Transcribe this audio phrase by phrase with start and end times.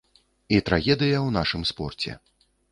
[0.57, 2.19] І трагедыя ў нашым спорце.